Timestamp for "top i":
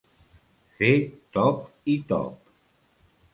1.37-1.99